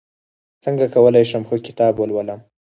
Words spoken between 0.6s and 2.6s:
څنګه کولی شم ښه کتاب ولولم